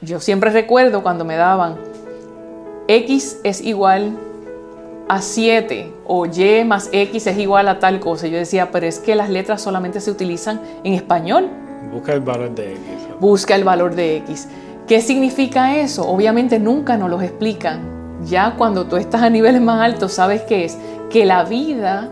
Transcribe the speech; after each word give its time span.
yo 0.00 0.20
siempre 0.20 0.50
recuerdo 0.50 1.02
cuando 1.02 1.24
me 1.24 1.36
daban 1.36 1.76
X 2.86 3.40
es 3.44 3.60
igual 3.60 4.16
a 5.08 5.20
7 5.20 5.92
o 6.06 6.26
Y 6.26 6.64
más 6.64 6.88
X 6.92 7.26
es 7.26 7.38
igual 7.38 7.68
a 7.68 7.78
tal 7.78 8.00
cosa. 8.00 8.26
Yo 8.26 8.38
decía, 8.38 8.70
pero 8.70 8.86
es 8.86 8.98
que 8.98 9.14
las 9.14 9.30
letras 9.30 9.60
solamente 9.60 10.00
se 10.00 10.10
utilizan 10.10 10.60
en 10.84 10.94
español. 10.94 11.48
Busca 11.92 12.12
el 12.12 12.20
valor 12.20 12.54
de 12.54 12.72
X. 12.72 12.80
Busca 13.20 13.54
el 13.54 13.64
valor 13.64 13.94
de 13.94 14.16
X. 14.18 14.48
¿Qué 14.86 15.00
significa 15.00 15.76
eso? 15.76 16.08
Obviamente 16.08 16.58
nunca 16.58 16.96
nos 16.96 17.10
lo 17.10 17.20
explican. 17.20 17.98
Ya 18.24 18.54
cuando 18.56 18.86
tú 18.86 18.96
estás 18.96 19.22
a 19.22 19.30
niveles 19.30 19.60
más 19.60 19.80
altos, 19.80 20.12
sabes 20.14 20.42
qué 20.42 20.64
es. 20.64 20.78
Que 21.10 21.24
la 21.24 21.44
vida, 21.44 22.08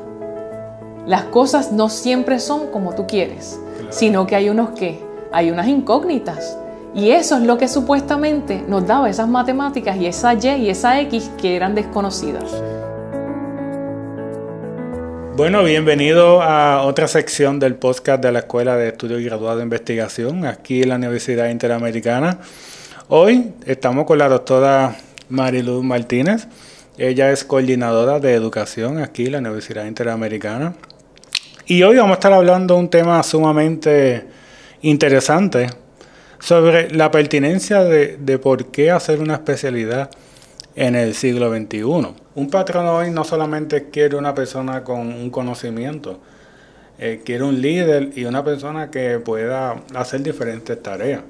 las 1.06 1.24
cosas 1.24 1.72
no 1.72 1.88
siempre 1.88 2.38
son 2.38 2.68
como 2.68 2.94
tú 2.94 3.06
quieres, 3.06 3.60
sino 3.90 4.26
que 4.26 4.36
hay 4.36 4.48
unos 4.48 4.70
que, 4.70 5.02
hay 5.32 5.50
unas 5.50 5.68
incógnitas. 5.68 6.58
Y 6.94 7.10
eso 7.10 7.36
es 7.36 7.42
lo 7.42 7.58
que 7.58 7.68
supuestamente 7.68 8.64
nos 8.66 8.86
daba 8.86 9.10
esas 9.10 9.28
matemáticas 9.28 9.96
y 9.96 10.06
esa 10.06 10.34
Y 10.34 10.48
y 10.48 10.70
esa 10.70 11.00
X 11.00 11.30
que 11.40 11.56
eran 11.56 11.74
desconocidas. 11.74 12.62
Bueno, 15.36 15.62
bienvenido 15.64 16.40
a 16.40 16.82
otra 16.82 17.08
sección 17.08 17.58
del 17.58 17.74
podcast 17.74 18.22
de 18.22 18.32
la 18.32 18.38
Escuela 18.38 18.76
de 18.76 18.88
Estudios 18.88 19.20
Graduados 19.20 19.58
de 19.58 19.64
Investigación, 19.64 20.46
aquí 20.46 20.82
en 20.82 20.88
la 20.88 20.94
Universidad 20.94 21.50
Interamericana. 21.50 22.38
Hoy 23.08 23.52
estamos 23.66 24.06
con 24.06 24.16
la 24.16 24.30
doctora 24.30 24.96
Mariluz 25.28 25.84
Martínez. 25.84 26.48
Ella 26.96 27.30
es 27.30 27.44
coordinadora 27.44 28.18
de 28.18 28.32
educación 28.32 28.98
aquí 28.98 29.26
en 29.26 29.32
la 29.32 29.38
Universidad 29.40 29.84
Interamericana. 29.84 30.74
Y 31.66 31.82
hoy 31.82 31.96
vamos 31.96 32.12
a 32.12 32.14
estar 32.14 32.32
hablando 32.32 32.74
de 32.74 32.80
un 32.80 32.88
tema 32.88 33.22
sumamente 33.22 34.24
interesante 34.80 35.68
sobre 36.46 36.92
la 36.92 37.10
pertinencia 37.10 37.82
de, 37.82 38.18
de 38.18 38.38
por 38.38 38.66
qué 38.66 38.92
hacer 38.92 39.18
una 39.18 39.34
especialidad 39.34 40.10
en 40.76 40.94
el 40.94 41.14
siglo 41.14 41.50
XXI. 41.50 41.82
Un 42.36 42.50
patrón 42.52 42.86
hoy 42.86 43.10
no 43.10 43.24
solamente 43.24 43.90
quiere 43.90 44.14
una 44.14 44.32
persona 44.32 44.84
con 44.84 45.12
un 45.12 45.28
conocimiento, 45.30 46.20
eh, 47.00 47.20
quiere 47.24 47.42
un 47.42 47.60
líder 47.60 48.12
y 48.14 48.26
una 48.26 48.44
persona 48.44 48.92
que 48.92 49.18
pueda 49.18 49.82
hacer 49.96 50.22
diferentes 50.22 50.80
tareas. 50.80 51.22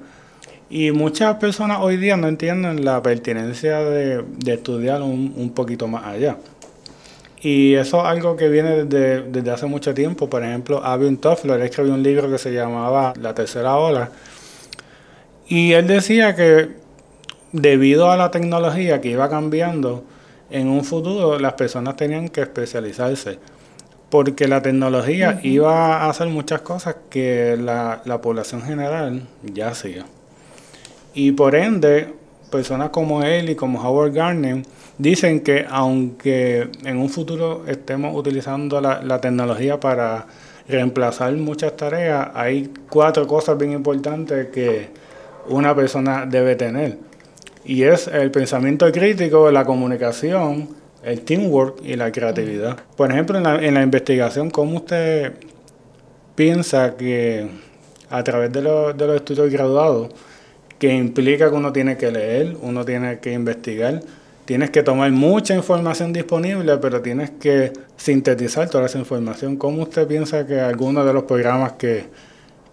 Y 0.69 0.91
muchas 0.91 1.37
personas 1.37 1.79
hoy 1.81 1.97
día 1.97 2.15
no 2.15 2.27
entienden 2.27 2.85
la 2.85 3.01
pertinencia 3.01 3.79
de, 3.79 4.23
estudiar 4.45 5.01
un, 5.01 5.51
poquito 5.55 5.87
más 5.87 6.05
allá. 6.05 6.37
Y 7.41 7.73
eso 7.73 8.01
es 8.01 8.05
algo 8.05 8.37
que 8.37 8.49
viene 8.49 8.83
desde, 8.83 9.23
desde 9.23 9.49
hace 9.49 9.65
mucho 9.65 9.95
tiempo. 9.95 10.29
Por 10.29 10.43
ejemplo, 10.43 10.83
Avion 10.85 11.17
Toffler 11.17 11.59
escribió 11.61 11.95
un 11.95 12.03
libro 12.03 12.29
que 12.29 12.37
se 12.37 12.53
llamaba 12.53 13.13
La 13.19 13.33
Tercera 13.33 13.77
Ola. 13.77 14.11
Y 15.47 15.71
él 15.73 15.87
decía 15.87 16.35
que 16.35 16.69
debido 17.51 18.11
a 18.11 18.17
la 18.17 18.31
tecnología 18.31 18.99
que 18.99 19.09
iba 19.09 19.29
cambiando, 19.29 20.03
en 20.49 20.67
un 20.67 20.83
futuro 20.83 21.39
las 21.39 21.53
personas 21.53 21.95
tenían 21.95 22.29
que 22.29 22.41
especializarse, 22.41 23.39
porque 24.09 24.47
la 24.47 24.61
tecnología 24.61 25.39
iba 25.43 26.03
a 26.03 26.09
hacer 26.09 26.27
muchas 26.27 26.61
cosas 26.61 26.97
que 27.09 27.57
la, 27.57 28.01
población 28.21 28.61
general 28.61 29.23
ya 29.41 29.69
hacía. 29.69 30.05
Y 31.13 31.31
por 31.31 31.55
ende, 31.55 32.13
personas 32.51 32.89
como 32.89 33.23
él 33.23 33.49
y 33.49 33.55
como 33.55 33.81
Howard 33.81 34.13
Gardner 34.13 34.63
dicen 34.97 35.41
que 35.41 35.65
aunque 35.69 36.69
en 36.83 36.97
un 36.97 37.09
futuro 37.09 37.63
estemos 37.67 38.15
utilizando 38.15 38.79
la, 38.81 39.01
la 39.01 39.19
tecnología 39.19 39.79
para 39.79 40.27
reemplazar 40.67 41.33
muchas 41.33 41.75
tareas, 41.75 42.29
hay 42.33 42.71
cuatro 42.89 43.27
cosas 43.27 43.57
bien 43.57 43.71
importantes 43.71 44.47
que 44.47 45.06
una 45.49 45.75
persona 45.75 46.25
debe 46.25 46.55
tener 46.55 46.97
y 47.65 47.83
es 47.83 48.07
el 48.07 48.31
pensamiento 48.31 48.89
crítico, 48.91 49.51
la 49.51 49.65
comunicación, 49.65 50.69
el 51.03 51.21
teamwork 51.21 51.83
y 51.83 51.95
la 51.95 52.11
creatividad. 52.11 52.77
Por 52.95 53.11
ejemplo, 53.11 53.37
en 53.37 53.43
la, 53.43 53.55
en 53.55 53.73
la 53.73 53.83
investigación, 53.83 54.49
¿cómo 54.49 54.77
usted 54.77 55.33
piensa 56.35 56.95
que 56.95 57.47
a 58.09 58.23
través 58.23 58.53
de, 58.53 58.61
de 58.61 59.07
los 59.07 59.15
estudios 59.15 59.51
graduados, 59.51 60.09
que 60.79 60.93
implica 60.93 61.49
que 61.49 61.55
uno 61.55 61.73
tiene 61.73 61.97
que 61.97 62.11
leer, 62.11 62.55
uno 62.61 62.85
tiene 62.85 63.19
que 63.19 63.33
investigar, 63.33 64.01
tienes 64.45 64.69
que 64.69 64.83
tomar 64.83 65.11
mucha 65.11 65.55
información 65.55 66.13
disponible, 66.13 66.77
pero 66.77 67.01
tienes 67.01 67.31
que 67.31 67.73
sintetizar 67.97 68.69
toda 68.69 68.85
esa 68.85 68.99
información. 68.99 69.57
¿Cómo 69.57 69.83
usted 69.83 70.07
piensa 70.07 70.47
que 70.47 70.59
algunos 70.61 71.05
de 71.05 71.13
los 71.13 71.23
programas 71.23 71.73
que, 71.73 72.05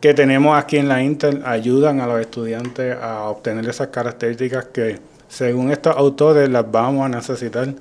que 0.05 0.13
tenemos 0.13 0.55
aquí 0.55 0.77
en 0.77 0.87
la 0.87 1.03
Intel 1.03 1.43
ayudan 1.47 1.99
a 2.03 2.07
los 2.07 2.21
estudiantes 2.21 2.95
a 3.01 3.23
obtener 3.23 3.67
esas 3.67 3.89
características 3.89 4.67
que 4.67 5.01
según 5.29 5.71
estos 5.71 5.97
autores 5.97 6.47
las 6.51 6.71
vamos 6.71 7.07
a 7.07 7.09
necesitar 7.09 7.73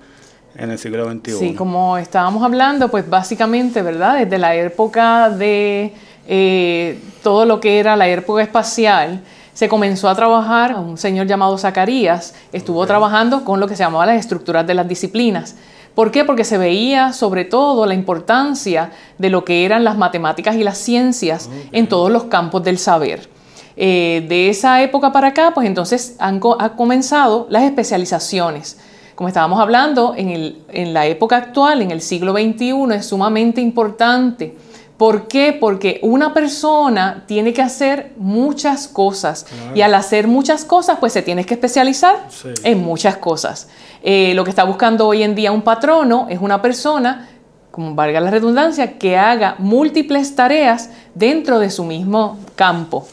en 0.56 0.72
el 0.72 0.78
siglo 0.78 1.04
XXI. 1.12 1.34
Sí, 1.34 1.54
como 1.54 1.98
estábamos 1.98 2.42
hablando, 2.42 2.88
pues 2.88 3.10
básicamente, 3.10 3.82
¿verdad? 3.82 4.20
Desde 4.20 4.38
la 4.38 4.56
época 4.56 5.32
de 5.32 5.94
eh, 6.26 6.98
todo 7.24 7.44
lo 7.46 7.60
que 7.60 7.78
era 7.78 7.98
la 7.98 8.08
época 8.08 8.42
espacial, 8.42 9.22
se 9.54 9.68
comenzó 9.68 10.08
a 10.08 10.16
trabajar, 10.16 10.76
un 10.76 10.98
señor 10.98 11.28
llamado 11.28 11.58
Zacarías 11.58 12.36
estuvo 12.54 12.88
trabajando 12.88 13.44
con 13.44 13.60
lo 13.60 13.68
que 13.68 13.76
se 13.76 13.84
llamaba 13.84 14.06
las 14.06 14.20
estructuras 14.22 14.66
de 14.66 14.76
las 14.76 14.88
disciplinas. 14.88 15.58
¿Por 15.96 16.12
qué? 16.12 16.26
Porque 16.26 16.44
se 16.44 16.58
veía 16.58 17.14
sobre 17.14 17.46
todo 17.46 17.86
la 17.86 17.94
importancia 17.94 18.92
de 19.18 19.30
lo 19.30 19.46
que 19.46 19.66
eran 19.66 19.84
las 19.84 19.98
matemáticas 19.98 20.56
y 20.56 20.64
las 20.64 20.78
ciencias 20.78 21.50
en 21.72 21.88
todos 21.88 22.12
los 22.12 22.26
campos 22.26 22.64
del 22.64 22.80
saber. 22.80 23.30
Eh, 23.76 24.26
de 24.28 24.50
esa 24.50 24.82
época 24.82 25.12
para 25.12 25.30
acá, 25.30 25.52
pues 25.54 25.68
entonces 25.68 26.16
han, 26.20 26.40
comenzado 26.40 27.48
las 27.50 27.64
especializaciones. 27.64 28.80
Como 29.16 29.28
estábamos 29.28 29.60
hablando, 29.60 30.16
en, 30.18 30.58
en 30.70 30.94
la 30.94 31.06
época 31.06 31.38
actual, 31.38 31.84
en 31.84 31.92
el 31.92 32.02
siglo 32.02 32.34
XXI, 32.34 32.74
es 32.96 33.06
sumamente 33.06 33.62
importante 33.62 34.56
¿Por 35.04 35.28
qué? 35.28 35.52
Porque 35.52 36.00
una 36.02 36.34
persona 36.34 37.26
tiene 37.28 37.52
que 37.52 37.62
hacer 37.62 38.14
muchas 38.16 38.88
cosas 38.88 39.46
y 39.76 39.82
al 39.82 39.94
hacer 39.96 40.30
muchas 40.30 40.64
cosas, 40.64 41.00
pues 41.02 41.12
se 41.12 41.22
tiene 41.22 41.46
que 41.46 41.56
especializar 41.56 42.26
en 42.64 42.82
muchas 42.82 43.18
cosas. 43.18 43.68
Eh, 44.02 44.32
lo 44.34 44.46
que 44.46 44.50
está 44.50 44.64
buscando 44.64 45.06
hoy 45.06 45.22
en 45.24 45.36
día 45.36 45.52
un 45.52 45.62
patrono 45.62 46.28
es 46.30 46.40
una 46.40 46.62
persona, 46.62 47.28
como 47.70 47.96
valga 47.96 48.22
la 48.22 48.32
redundancia, 48.32 48.98
que 48.98 49.18
haga 49.18 49.56
múltiples 49.60 50.38
tareas 50.38 50.90
dentro 51.16 51.60
de 51.60 51.70
su 51.70 51.84
mismo 51.84 52.40
campo. 52.56 53.06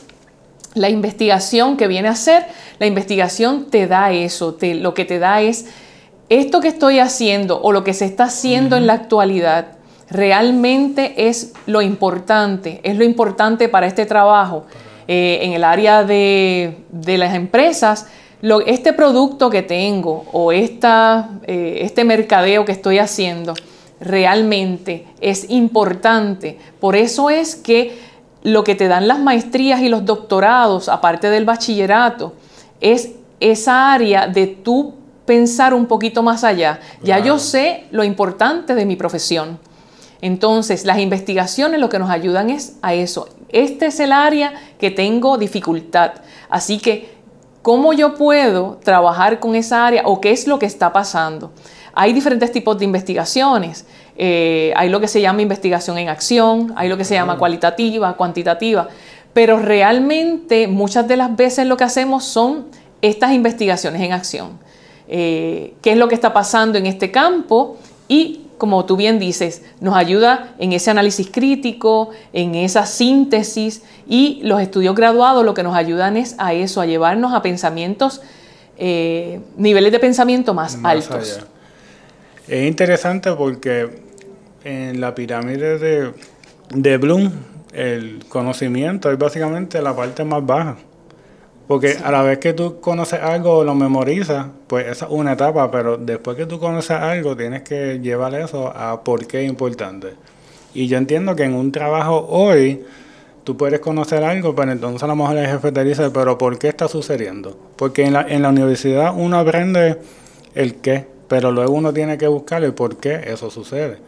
La 0.74 0.90
investigación 0.90 1.76
que 1.76 1.88
viene 1.88 2.06
a 2.06 2.12
hacer, 2.12 2.46
la 2.78 2.86
investigación 2.86 3.68
te 3.68 3.88
da 3.88 4.12
eso, 4.12 4.56
lo 4.62 4.94
que 4.94 5.04
te 5.04 5.18
da 5.18 5.40
es 5.40 5.66
esto 6.28 6.60
que 6.60 6.68
estoy 6.68 7.00
haciendo 7.00 7.60
o 7.60 7.72
lo 7.72 7.82
que 7.82 7.94
se 7.94 8.04
está 8.04 8.26
haciendo 8.26 8.76
en 8.76 8.86
la 8.86 8.92
actualidad 8.92 9.79
realmente 10.10 11.28
es 11.28 11.53
lo 11.66 11.82
importante, 11.82 12.81
es 12.82 12.97
lo 12.97 13.04
importante 13.04 13.69
para 13.69 13.87
este 13.87 14.06
trabajo. 14.06 14.66
Eh, 15.12 15.41
en 15.43 15.54
el 15.54 15.65
área 15.65 16.04
de, 16.04 16.84
las 17.04 17.34
empresas, 17.34 18.06
este 18.66 18.93
producto 18.93 19.50
que 19.50 19.62
tengo 19.62 20.25
o 20.32 20.53
esta, 20.53 21.31
eh, 21.47 21.78
este 21.82 22.04
mercadeo 22.04 22.65
que 22.65 22.70
estoy 22.72 22.99
haciendo 22.99 23.54
realmente 24.00 25.06
es 25.20 25.50
importante. 25.50 26.59
Por 26.78 26.94
eso 26.94 27.28
es 27.28 27.56
que 27.56 27.99
lo 28.43 28.65
que 28.65 28.75
te 28.75 28.88
dan 28.88 29.09
las 29.09 29.19
maestrías 29.19 29.82
y 29.82 29.88
los 29.88 30.04
doctorados, 30.04 30.88
aparte 30.88 31.28
del 31.28 31.44
bachillerato, 31.44 32.34
es 32.81 33.10
esa 33.41 33.93
área 33.93 34.26
de 34.26 34.47
tú 34.47 34.94
pensar 35.26 35.75
un 35.75 35.87
poquito 35.87 36.22
más 36.22 36.44
allá. 36.44 36.81
Ya 37.03 37.19
yo 37.19 37.38
sé 37.38 37.84
lo 37.91 38.04
importante 38.04 38.75
de 38.75 38.87
mi 38.87 38.97
profesión. 38.97 39.59
Entonces, 40.22 40.84
las 40.84 40.98
investigaciones 40.98 41.81
lo 41.81 41.88
que 41.88 41.98
nos 41.98 42.10
ayudan 42.10 42.50
es 42.50 42.76
a 42.82 42.94
eso. 42.94 43.28
Este 43.48 43.86
es 43.86 44.00
el 44.00 44.12
área 44.12 44.53
que 44.78 44.91
tengo 44.91 45.38
dificultad. 45.38 46.12
Así 46.48 46.78
que, 46.78 47.10
¿cómo 47.62 47.92
yo 47.92 48.14
puedo 48.14 48.78
trabajar 48.84 49.40
con 49.40 49.55
esa 49.55 49.87
área 49.87 50.02
o 50.05 50.20
qué 50.20 50.31
es 50.31 50.46
lo 50.46 50.58
que 50.58 50.67
está 50.67 50.93
pasando? 50.93 51.52
Hay 51.94 52.12
diferentes 52.12 52.52
tipos 52.52 52.78
de 52.78 52.84
investigaciones. 52.84 53.87
Eh, 54.17 54.72
hay 54.76 54.90
lo 54.90 55.00
que 55.00 55.08
se 55.08 55.20
llama 55.20 55.40
investigación 55.40 55.96
en 55.96 56.08
acción, 56.08 56.75
hay 56.76 56.88
lo 56.88 56.96
que 56.99 57.05
se 57.05 57.14
llama 57.14 57.38
cualitativa, 57.38 58.17
cuantitativa, 58.17 58.88
pero 59.32 59.58
realmente 59.58 60.69
muchas 60.69 61.08
de 61.08 61.17
las 61.17 61.34
veces 61.34 61.67
lo 61.67 61.78
que 61.78 61.84
hacemos 61.84 62.25
son 62.25 62.67
estas 63.00 63.32
investigaciones 63.32 64.02
en 64.02 64.12
acción. 64.12 64.58
Eh, 65.08 65.75
¿Qué 65.81 65.93
es 65.93 65.96
lo 65.96 66.08
que 66.08 66.14
está 66.14 66.32
pasando 66.32 66.76
en 66.76 66.87
este 66.87 67.11
campo? 67.11 67.78
Y 68.08 68.43
como 68.60 68.84
tú 68.84 68.98
bien 68.98 69.18
dices, 69.18 69.62
nos 69.80 69.96
ayuda 69.96 70.54
en 70.58 70.74
ese 70.74 70.90
análisis 70.90 71.30
crítico, 71.32 72.10
en 72.34 72.54
esa 72.54 72.84
síntesis 72.84 73.82
y 74.06 74.42
los 74.44 74.60
estudios 74.60 74.94
graduados 74.94 75.46
lo 75.46 75.54
que 75.54 75.62
nos 75.62 75.74
ayudan 75.74 76.18
es 76.18 76.34
a 76.36 76.52
eso, 76.52 76.82
a 76.82 76.86
llevarnos 76.86 77.32
a 77.32 77.40
pensamientos, 77.40 78.20
eh, 78.76 79.40
niveles 79.56 79.92
de 79.92 79.98
pensamiento 79.98 80.52
más, 80.52 80.78
altos. 80.84 81.40
Es 82.46 82.68
interesante 82.68 83.32
porque 83.32 83.88
en 84.62 85.00
la 85.00 85.14
pirámide 85.14 85.78
de, 85.78 86.12
de 86.68 86.98
Bloom 86.98 87.32
el 87.72 88.22
conocimiento 88.28 89.10
es 89.10 89.16
básicamente 89.16 89.80
la 89.80 89.96
parte 89.96 90.22
más 90.22 90.44
baja. 90.44 90.76
Porque 91.70 91.99
a 92.02 92.11
la 92.11 92.22
vez 92.22 92.38
que 92.38 92.52
tú 92.52 92.81
conoces 92.81 93.22
algo 93.22 93.58
o 93.58 93.64
lo 93.64 93.76
memorizas, 93.76 94.49
pues 94.67 94.88
esa 94.88 95.06
es 95.06 95.12
una 95.12 95.34
etapa, 95.34 95.70
pero 95.70 95.96
después 95.96 96.37
que 96.37 96.44
tú 96.44 96.58
conoces 96.58 96.90
algo, 96.90 97.37
tienes 97.37 97.62
que 97.62 98.00
llevar 98.00 98.34
eso 98.34 98.76
a 98.76 99.05
por 99.05 99.25
qué 99.28 99.44
es 99.44 99.49
importante. 99.49 100.14
Y 100.75 100.88
yo 100.88 100.99
entiendo 100.99 101.37
que 101.37 101.44
en 101.44 101.55
un 101.55 101.70
trabajo 101.70 102.26
hoy, 102.28 102.82
tú 103.44 103.56
puedes 103.56 103.78
conocer 103.78 104.25
algo, 104.25 104.52
pero 104.52 104.72
entonces 104.72 105.00
a 105.05 105.06
lo 105.06 105.14
mejor 105.14 105.37
el 105.37 105.46
jefe 105.46 105.70
te 105.70 105.84
dice, 105.84 106.11
pero 106.11 106.37
¿por 106.37 106.58
qué 106.58 106.67
está 106.67 106.88
sucediendo? 106.88 107.56
Porque 107.76 108.05
en 108.05 108.14
la, 108.14 108.22
en 108.22 108.43
la 108.43 108.49
universidad 108.49 109.14
uno 109.17 109.38
aprende 109.38 109.99
el 110.56 110.75
qué, 110.75 111.06
pero 111.31 111.53
luego 111.53 111.75
uno 111.75 111.93
tiene 111.93 112.19
que 112.19 112.27
buscar 112.27 112.65
el 112.65 112.75
por 112.75 112.97
qué 112.97 113.23
eso 113.29 113.53
sucede. 113.53 113.99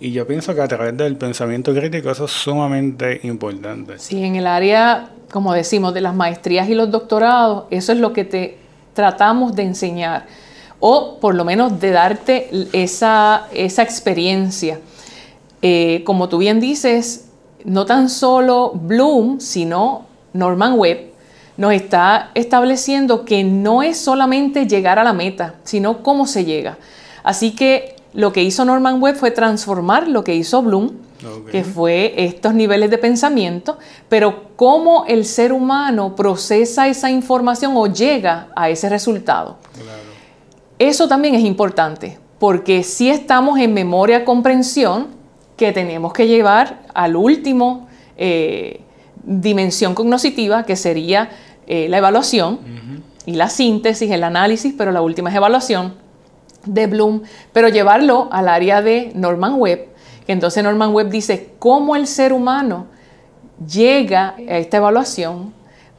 Y 0.00 0.12
yo 0.12 0.26
pienso 0.26 0.54
que 0.54 0.62
a 0.62 0.66
través 0.66 0.96
del 0.96 1.14
pensamiento 1.14 1.74
crítico 1.74 2.10
eso 2.10 2.24
es 2.24 2.30
sumamente 2.30 3.20
importante. 3.24 3.98
Sí, 3.98 4.24
en 4.24 4.36
el 4.36 4.46
área, 4.46 5.10
como 5.30 5.52
decimos, 5.52 5.92
de 5.92 6.00
las 6.00 6.14
maestrías 6.14 6.70
y 6.70 6.74
los 6.74 6.90
doctorados, 6.90 7.64
eso 7.68 7.92
es 7.92 7.98
lo 7.98 8.14
que 8.14 8.24
te 8.24 8.56
tratamos 8.94 9.54
de 9.54 9.64
enseñar, 9.64 10.24
o 10.78 11.18
por 11.20 11.34
lo 11.34 11.44
menos 11.44 11.78
de 11.78 11.90
darte 11.90 12.48
esa, 12.72 13.46
esa 13.52 13.82
experiencia. 13.82 14.80
Eh, 15.60 16.02
como 16.06 16.30
tú 16.30 16.38
bien 16.38 16.60
dices, 16.60 17.28
no 17.62 17.84
tan 17.84 18.08
solo 18.08 18.72
Bloom, 18.72 19.38
sino 19.38 20.06
Norman 20.32 20.78
Webb, 20.78 21.09
nos 21.60 21.74
está 21.74 22.30
estableciendo 22.34 23.26
que 23.26 23.44
no 23.44 23.82
es 23.82 23.98
solamente 23.98 24.66
llegar 24.66 24.98
a 24.98 25.04
la 25.04 25.12
meta, 25.12 25.56
sino 25.62 26.02
cómo 26.02 26.26
se 26.26 26.46
llega. 26.46 26.78
Así 27.22 27.54
que 27.54 27.96
lo 28.14 28.32
que 28.32 28.42
hizo 28.42 28.64
Norman 28.64 29.02
Webb 29.02 29.16
fue 29.16 29.30
transformar 29.30 30.08
lo 30.08 30.24
que 30.24 30.34
hizo 30.34 30.62
Bloom, 30.62 30.92
que 31.52 31.62
fue 31.62 32.14
estos 32.16 32.54
niveles 32.54 32.88
de 32.88 32.96
pensamiento, 32.96 33.76
pero 34.08 34.56
cómo 34.56 35.04
el 35.06 35.26
ser 35.26 35.52
humano 35.52 36.16
procesa 36.16 36.88
esa 36.88 37.10
información 37.10 37.74
o 37.76 37.86
llega 37.88 38.48
a 38.56 38.70
ese 38.70 38.88
resultado. 38.88 39.58
Eso 40.78 41.08
también 41.08 41.34
es 41.34 41.44
importante, 41.44 42.18
porque 42.38 42.82
si 42.82 43.10
estamos 43.10 43.58
en 43.58 43.74
memoria 43.74 44.24
comprensión, 44.24 45.08
que 45.58 45.72
tenemos 45.72 46.14
que 46.14 46.26
llevar 46.26 46.80
al 46.94 47.16
último 47.16 47.86
eh, 48.16 48.80
dimensión 49.22 49.94
cognitiva, 49.94 50.64
que 50.64 50.74
sería 50.74 51.28
eh, 51.72 51.88
la 51.88 51.98
evaluación 51.98 52.58
y 53.26 53.34
la 53.34 53.48
síntesis, 53.48 54.10
el 54.10 54.24
análisis, 54.24 54.74
pero 54.76 54.90
la 54.90 55.02
última 55.02 55.30
es 55.30 55.36
evaluación 55.36 55.94
de 56.66 56.88
Bloom, 56.88 57.22
pero 57.52 57.68
llevarlo 57.68 58.28
al 58.32 58.48
área 58.48 58.82
de 58.82 59.12
Norman 59.14 59.54
Webb, 59.54 59.86
que 60.26 60.32
entonces 60.32 60.64
Norman 60.64 60.92
Webb 60.92 61.10
dice 61.10 61.52
cómo 61.60 61.94
el 61.94 62.08
ser 62.08 62.32
humano 62.32 62.86
llega 63.64 64.34
a 64.36 64.58
esta 64.58 64.78
evaluación. 64.78 65.54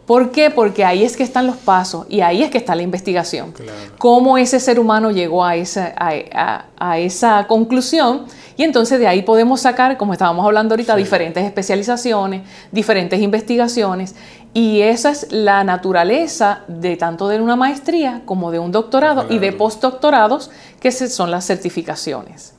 ¿Por 0.05 0.31
qué? 0.31 0.49
Porque 0.49 0.83
ahí 0.83 1.03
es 1.03 1.15
que 1.15 1.23
están 1.23 1.47
los 1.47 1.57
pasos 1.57 2.05
y 2.09 2.21
ahí 2.21 2.43
es 2.43 2.49
que 2.49 2.57
está 2.57 2.75
la 2.75 2.81
investigación. 2.81 3.53
Cómo 3.97 4.37
ese 4.37 4.59
ser 4.59 4.79
humano 4.79 5.11
llegó 5.11 5.45
a 5.45 5.55
esa, 5.55 5.93
a 5.97 6.99
esa 6.99 7.47
conclusión 7.47 8.25
y 8.57 8.63
entonces 8.63 8.99
de 8.99 9.07
ahí 9.07 9.21
podemos 9.23 9.61
sacar, 9.61 9.97
como 9.97 10.13
estábamos 10.13 10.45
hablando 10.45 10.73
ahorita, 10.73 10.95
diferentes 10.95 11.43
especializaciones, 11.43 12.43
diferentes 12.71 13.19
investigaciones. 13.19 14.15
Y 14.53 14.81
esa 14.81 15.11
es 15.11 15.31
la 15.31 15.63
naturaleza 15.63 16.61
de 16.67 16.97
tanto 16.97 17.27
de 17.27 17.39
una 17.39 17.55
maestría 17.55 18.21
como 18.25 18.51
de 18.51 18.59
un 18.59 18.71
doctorado 18.71 19.25
y 19.29 19.39
de 19.39 19.53
postdoctorados, 19.53 20.51
que 20.79 20.91
son 20.91 21.31
las 21.31 21.47
certificaciones. 21.47 22.53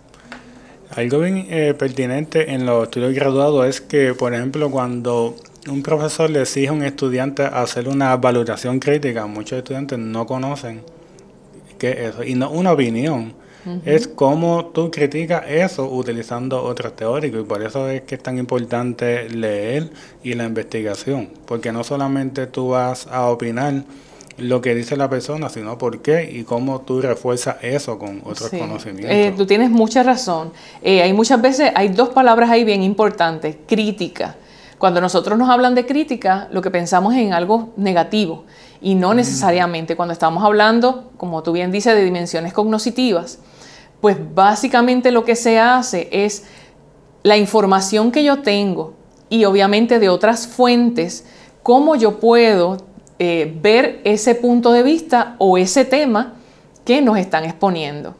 Algo 0.96 1.20
bien 1.20 1.46
eh, 1.48 1.74
pertinente 1.78 2.52
en 2.52 2.66
los 2.66 2.84
estudios 2.84 3.14
graduados 3.14 3.66
es 3.66 3.80
que, 3.80 4.14
por 4.14 4.34
ejemplo, 4.34 4.70
cuando 4.70 5.36
un 5.68 5.82
profesor 5.82 6.28
le 6.30 6.42
exige 6.42 6.68
a 6.68 6.72
un 6.72 6.82
estudiante 6.82 7.44
hacer 7.44 7.88
una 7.88 8.16
valoración 8.16 8.78
crítica, 8.78 9.26
muchos 9.26 9.58
estudiantes 9.58 9.98
no 9.98 10.26
conocen 10.26 10.82
qué 11.78 11.90
es 11.90 11.98
eso, 12.14 12.24
y 12.24 12.34
no 12.34 12.50
una 12.50 12.72
opinión 12.72 13.34
es 13.84 14.08
cómo 14.08 14.72
tú 14.74 14.90
criticas 14.90 15.44
eso 15.48 15.88
utilizando 15.88 16.62
otros 16.64 16.96
teóricos 16.96 17.42
y 17.42 17.44
por 17.44 17.62
eso 17.62 17.88
es 17.88 18.02
que 18.02 18.16
es 18.16 18.22
tan 18.22 18.38
importante 18.38 19.28
leer 19.28 19.90
y 20.24 20.34
la 20.34 20.44
investigación, 20.44 21.28
porque 21.46 21.70
no 21.70 21.84
solamente 21.84 22.48
tú 22.48 22.70
vas 22.70 23.06
a 23.06 23.28
opinar 23.28 23.84
lo 24.38 24.60
que 24.60 24.74
dice 24.74 24.96
la 24.96 25.08
persona, 25.08 25.48
sino 25.48 25.78
por 25.78 26.02
qué 26.02 26.28
y 26.32 26.42
cómo 26.42 26.80
tú 26.80 27.00
refuerzas 27.00 27.56
eso 27.62 27.98
con 27.98 28.22
otros 28.24 28.50
conocimientos. 28.50 29.12
Eh, 29.12 29.32
tú 29.36 29.46
tienes 29.46 29.70
mucha 29.70 30.02
razón. 30.02 30.52
Eh, 30.82 31.02
hay 31.02 31.12
muchas 31.12 31.40
veces, 31.40 31.70
hay 31.74 31.88
dos 31.88 32.08
palabras 32.08 32.50
ahí 32.50 32.64
bien 32.64 32.82
importantes, 32.82 33.56
crítica. 33.66 34.36
Cuando 34.82 35.00
nosotros 35.00 35.38
nos 35.38 35.48
hablan 35.48 35.76
de 35.76 35.86
crítica, 35.86 36.48
lo 36.50 36.60
que 36.60 36.72
pensamos 36.72 37.14
es 37.14 37.20
en 37.20 37.32
algo 37.32 37.72
negativo 37.76 38.46
y 38.80 38.96
no 38.96 39.14
necesariamente. 39.14 39.94
Cuando 39.94 40.12
estamos 40.12 40.42
hablando, 40.42 41.12
como 41.18 41.44
tú 41.44 41.52
bien 41.52 41.70
dices, 41.70 41.94
de 41.94 42.02
dimensiones 42.02 42.52
cognitivas, 42.52 43.38
pues 44.00 44.16
básicamente 44.34 45.12
lo 45.12 45.24
que 45.24 45.36
se 45.36 45.60
hace 45.60 46.08
es 46.10 46.46
la 47.22 47.36
información 47.36 48.10
que 48.10 48.24
yo 48.24 48.42
tengo 48.42 48.94
y 49.28 49.44
obviamente 49.44 50.00
de 50.00 50.08
otras 50.08 50.48
fuentes, 50.48 51.26
cómo 51.62 51.94
yo 51.94 52.18
puedo 52.18 52.78
eh, 53.20 53.56
ver 53.62 54.00
ese 54.02 54.34
punto 54.34 54.72
de 54.72 54.82
vista 54.82 55.36
o 55.38 55.58
ese 55.58 55.84
tema 55.84 56.34
que 56.84 57.00
nos 57.02 57.18
están 57.18 57.44
exponiendo. 57.44 58.16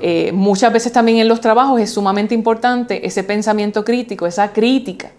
Eh, 0.00 0.30
muchas 0.30 0.72
veces 0.72 0.92
también 0.92 1.18
en 1.18 1.26
los 1.26 1.40
trabajos 1.40 1.80
es 1.80 1.90
sumamente 1.90 2.36
importante 2.36 3.04
ese 3.04 3.24
pensamiento 3.24 3.84
crítico, 3.84 4.28
esa 4.28 4.52
crítica. 4.52 5.10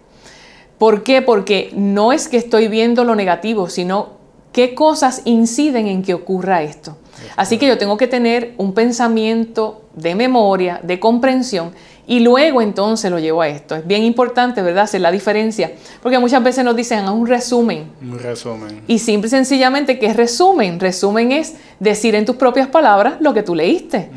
¿Por 0.78 1.02
qué? 1.02 1.22
Porque 1.22 1.70
no 1.74 2.12
es 2.12 2.28
que 2.28 2.36
estoy 2.36 2.68
viendo 2.68 3.04
lo 3.04 3.14
negativo, 3.14 3.68
sino 3.70 4.16
qué 4.52 4.74
cosas 4.74 5.22
inciden 5.24 5.86
en 5.86 6.02
que 6.02 6.14
ocurra 6.14 6.62
esto. 6.62 6.96
Así 7.36 7.58
que 7.58 7.66
yo 7.66 7.78
tengo 7.78 7.96
que 7.96 8.06
tener 8.06 8.54
un 8.58 8.74
pensamiento 8.74 9.82
de 9.94 10.14
memoria, 10.14 10.80
de 10.82 11.00
comprensión, 11.00 11.72
y 12.06 12.20
luego 12.20 12.62
entonces 12.62 13.10
lo 13.10 13.18
llevo 13.18 13.42
a 13.42 13.48
esto. 13.48 13.74
Es 13.74 13.86
bien 13.86 14.02
importante, 14.04 14.62
¿verdad?, 14.62 14.84
hacer 14.84 15.00
la 15.00 15.10
diferencia, 15.10 15.72
porque 16.02 16.18
muchas 16.18 16.42
veces 16.42 16.64
nos 16.64 16.76
dicen, 16.76 17.00
haz 17.00 17.10
un 17.10 17.26
resumen. 17.26 17.90
Un 18.00 18.18
resumen. 18.18 18.82
Y 18.86 18.98
simple 18.98 19.28
y 19.28 19.30
sencillamente, 19.30 19.98
¿qué 19.98 20.06
es 20.06 20.16
resumen? 20.16 20.78
Resumen 20.78 21.32
es 21.32 21.54
decir 21.80 22.14
en 22.14 22.24
tus 22.26 22.36
propias 22.36 22.68
palabras 22.68 23.14
lo 23.20 23.34
que 23.34 23.42
tú 23.42 23.54
leíste. 23.54 24.10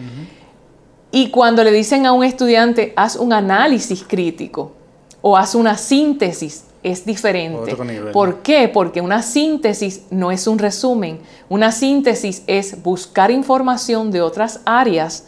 Y 1.11 1.31
cuando 1.31 1.63
le 1.63 1.71
dicen 1.71 2.05
a 2.05 2.11
un 2.11 2.23
estudiante, 2.23 2.93
haz 2.95 3.15
un 3.15 3.33
análisis 3.33 4.03
crítico 4.07 4.73
o 5.21 5.37
haz 5.37 5.55
una 5.55 5.77
síntesis, 5.77 6.65
es 6.83 7.05
diferente. 7.05 7.75
¿Por 8.13 8.41
qué? 8.41 8.69
Porque 8.69 9.01
una 9.01 9.21
síntesis 9.21 10.03
no 10.11 10.31
es 10.31 10.47
un 10.47 10.59
resumen. 10.59 11.19
Una 11.49 11.71
síntesis 11.71 12.43
es 12.47 12.81
buscar 12.81 13.31
información 13.31 14.11
de 14.11 14.21
otras 14.21 14.61
áreas 14.65 15.25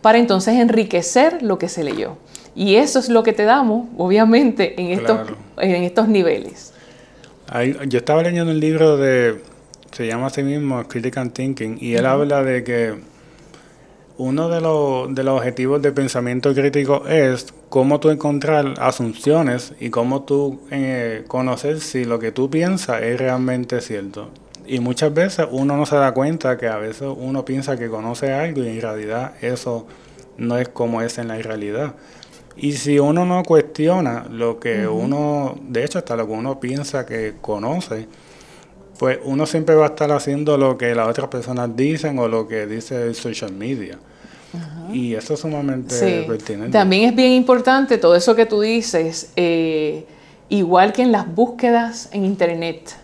para 0.00 0.18
entonces 0.18 0.54
enriquecer 0.54 1.42
lo 1.42 1.58
que 1.58 1.68
se 1.68 1.84
leyó. 1.84 2.16
Y 2.54 2.76
eso 2.76 2.98
es 2.98 3.08
lo 3.08 3.22
que 3.22 3.32
te 3.32 3.44
damos, 3.44 3.86
obviamente, 3.98 4.80
en 4.80 4.98
estos, 4.98 5.20
en 5.58 5.82
estos 5.82 6.08
niveles. 6.08 6.72
yo 7.88 7.98
estaba 7.98 8.22
leyendo 8.22 8.52
un 8.52 8.60
libro 8.60 8.96
de, 8.96 9.42
se 9.92 10.06
llama 10.06 10.26
así 10.26 10.42
mismo 10.42 10.82
Critical 10.84 11.32
Thinking, 11.32 11.78
y 11.80 11.94
él 11.94 12.06
habla 12.06 12.42
de 12.44 12.62
que 12.62 12.94
uno 14.16 14.48
de, 14.48 14.60
de 15.14 15.24
los 15.24 15.38
objetivos 15.38 15.82
de 15.82 15.92
pensamiento 15.92 16.54
crítico 16.54 17.06
es 17.08 17.52
cómo 17.68 17.98
tú 17.98 18.10
encontrar 18.10 18.74
asunciones 18.78 19.72
y 19.80 19.90
cómo 19.90 20.22
tú 20.22 20.60
eh, 20.70 21.24
conocer 21.26 21.80
si 21.80 22.04
lo 22.04 22.18
que 22.18 22.30
tú 22.30 22.48
piensas 22.48 23.02
es 23.02 23.18
realmente 23.18 23.80
cierto. 23.80 24.28
Y 24.66 24.80
muchas 24.80 25.12
veces 25.12 25.46
uno 25.50 25.76
no 25.76 25.84
se 25.84 25.96
da 25.96 26.12
cuenta 26.12 26.56
que 26.56 26.68
a 26.68 26.76
veces 26.76 27.08
uno 27.16 27.44
piensa 27.44 27.76
que 27.76 27.88
conoce 27.88 28.32
algo 28.32 28.62
y 28.62 28.68
en 28.68 28.80
realidad 28.80 29.34
eso 29.42 29.86
no 30.38 30.56
es 30.58 30.68
como 30.68 31.02
es 31.02 31.18
en 31.18 31.28
la 31.28 31.36
realidad. 31.36 31.94
Y 32.56 32.72
si 32.74 33.00
uno 33.00 33.26
no 33.26 33.42
cuestiona 33.42 34.26
lo 34.30 34.60
que 34.60 34.86
uno, 34.86 35.58
de 35.60 35.84
hecho 35.84 35.98
hasta 35.98 36.16
lo 36.16 36.26
que 36.26 36.32
uno 36.32 36.60
piensa 36.60 37.04
que 37.04 37.34
conoce, 37.40 38.06
pues 38.98 39.18
uno 39.24 39.46
siempre 39.46 39.74
va 39.74 39.84
a 39.84 39.88
estar 39.88 40.12
haciendo 40.12 40.56
lo 40.56 40.78
que 40.78 40.94
las 40.94 41.08
otras 41.08 41.28
personas 41.28 41.74
dicen 41.74 42.18
o 42.18 42.28
lo 42.28 42.46
que 42.46 42.66
dice 42.66 43.06
el 43.06 43.14
social 43.14 43.52
media. 43.52 43.98
Y 44.92 45.14
eso 45.14 45.34
es 45.34 45.40
sumamente 45.40 46.24
pertinente. 46.28 46.70
También 46.70 47.08
es 47.08 47.16
bien 47.16 47.32
importante 47.32 47.98
todo 47.98 48.14
eso 48.14 48.36
que 48.36 48.46
tú 48.46 48.60
dices, 48.60 49.32
eh, 49.34 50.06
igual 50.48 50.92
que 50.92 51.02
en 51.02 51.10
las 51.10 51.32
búsquedas 51.32 52.08
en 52.12 52.24
Internet. 52.24 52.96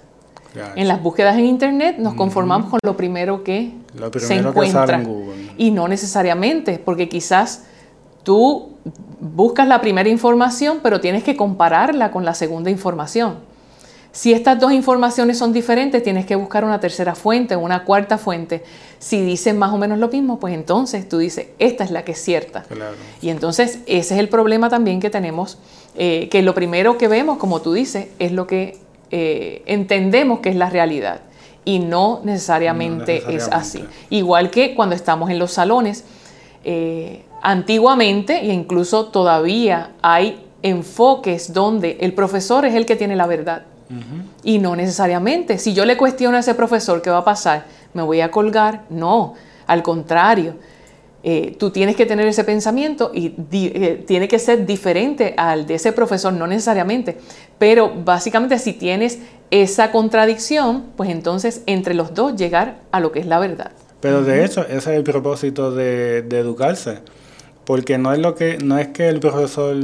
En 0.76 0.88
las 0.88 1.02
búsquedas 1.02 1.37
en 1.37 1.47
Internet 1.47 1.97
nos 1.99 2.14
conformamos 2.14 2.70
con 2.70 2.78
lo 2.82 2.97
primero 2.97 3.42
que 3.42 3.73
se 4.18 4.35
encuentra. 4.37 5.02
Y 5.56 5.70
no 5.70 5.88
necesariamente, 5.88 6.80
porque 6.85 7.09
quizás 7.09 7.64
tú 8.23 8.70
buscas 9.20 9.66
la 9.68 9.80
primera 9.80 10.09
información, 10.09 10.80
pero 10.82 11.00
tienes 11.00 11.25
que 11.25 11.37
compararla 11.37 12.11
con 12.11 12.25
la 12.25 12.35
segunda 12.35 12.70
información. 12.70 13.50
Si 14.12 14.32
estas 14.32 14.58
dos 14.58 14.72
informaciones 14.72 15.38
son 15.38 15.52
diferentes, 15.52 16.02
tienes 16.02 16.26
que 16.26 16.34
buscar 16.34 16.64
una 16.64 16.80
tercera 16.80 17.14
fuente, 17.14 17.54
una 17.54 17.84
cuarta 17.84 18.18
fuente. 18.18 18.64
Si 18.98 19.22
dicen 19.22 19.56
más 19.56 19.72
o 19.72 19.78
menos 19.78 19.98
lo 19.98 20.08
mismo, 20.08 20.40
pues 20.40 20.52
entonces 20.52 21.08
tú 21.08 21.18
dices, 21.18 21.48
esta 21.58 21.84
es 21.84 21.92
la 21.92 22.04
que 22.04 22.12
es 22.12 22.20
cierta. 22.20 22.64
Y 23.22 23.28
entonces 23.28 23.80
ese 23.86 24.14
es 24.14 24.20
el 24.20 24.28
problema 24.28 24.68
también 24.68 24.98
que 25.00 25.10
tenemos, 25.10 25.58
eh, 25.96 26.28
que 26.28 26.42
lo 26.42 26.54
primero 26.54 26.98
que 26.98 27.06
vemos, 27.06 27.38
como 27.38 27.60
tú 27.62 27.72
dices, 27.72 28.08
es 28.18 28.32
lo 28.32 28.46
que 28.48 28.78
eh, 29.12 29.62
entendemos 29.66 30.40
que 30.40 30.50
es 30.50 30.56
la 30.56 30.70
realidad. 30.70 31.22
y 31.62 31.78
no 31.78 32.22
necesariamente, 32.24 33.22
es 33.28 33.46
así. 33.48 33.84
Igual 34.08 34.50
que 34.50 34.74
cuando 34.74 34.96
estamos 34.96 35.30
en 35.30 35.38
los 35.38 35.52
salones, 35.52 36.04
eh, 36.64 37.22
antiguamente 37.42 38.40
e 38.40 38.52
incluso 38.52 39.06
todavía 39.06 39.92
hay 40.02 40.46
enfoques 40.62 41.52
donde 41.52 41.98
el 42.00 42.14
profesor 42.14 42.64
es 42.64 42.74
el 42.74 42.86
que 42.86 42.96
tiene 42.96 43.14
la 43.14 43.26
verdad. 43.26 43.66
Y 44.44 44.59
no 44.59 44.76
necesariamente. 44.76 45.59
Si 45.59 45.75
yo 45.75 45.85
le 45.85 45.97
cuestiono 45.97 46.37
a 46.37 46.40
ese 46.40 46.54
profesor 46.54 47.02
qué 47.02 47.11
va 47.11 47.18
a 47.18 47.25
pasar, 47.25 47.64
me 47.92 48.02
voy 48.02 48.20
a 48.20 48.30
colgar. 48.30 48.85
No, 48.88 49.35
al 49.66 49.82
contrario. 49.82 50.54
Eh, 51.23 51.54
tú 51.59 51.70
tienes 51.70 51.97
que 51.97 52.06
tener 52.06 52.26
ese 52.26 52.44
pensamiento 52.44 53.11
y 53.12 53.35
eh, 53.52 54.02
tiene 54.06 54.26
que 54.26 54.38
ser 54.38 54.64
diferente 54.64 55.35
al 55.37 55.66
de 55.66 55.75
ese 55.75 55.92
profesor, 55.92 56.32
no 56.32 56.47
necesariamente. 56.47 57.18
Pero 57.59 57.92
básicamente 58.04 58.59
si 58.59 58.73
tienes 58.73 59.18
esa 59.50 59.90
contradicción, 59.90 60.85
pues 60.97 61.11
entonces 61.11 61.62
entre 61.66 61.92
los 61.92 62.14
dos 62.14 62.37
llegar 62.37 62.78
a 62.90 63.00
lo 63.00 63.12
que 63.12 63.18
es 63.18 63.26
la 63.26 63.38
verdad. 63.38 63.73
Pero 64.00 64.23
de 64.23 64.47
hecho, 64.47 64.62
ese 64.62 64.76
es 64.76 64.87
el 64.87 65.02
propósito 65.02 65.73
de, 65.73 66.23
de 66.23 66.38
educarse. 66.38 67.00
Porque 67.64 67.99
no 67.99 68.14
es 68.14 68.18
lo 68.18 68.35
que, 68.35 68.56
no 68.56 68.78
es 68.78 68.88
que 68.88 69.09
el 69.09 69.20
profesor 69.20 69.76